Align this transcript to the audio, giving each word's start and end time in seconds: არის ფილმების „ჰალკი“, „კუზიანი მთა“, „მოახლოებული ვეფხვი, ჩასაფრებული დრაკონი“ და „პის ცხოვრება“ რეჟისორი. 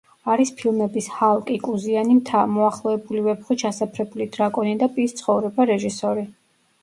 არის 0.33 0.51
ფილმების 0.59 1.09
„ჰალკი“, 1.17 1.57
„კუზიანი 1.65 2.15
მთა“, 2.21 2.39
„მოახლოებული 2.55 3.21
ვეფხვი, 3.27 3.57
ჩასაფრებული 3.63 4.27
დრაკონი“ 4.37 4.73
და 4.85 4.87
„პის 4.95 5.15
ცხოვრება“ 5.23 5.69
რეჟისორი. 5.73 6.25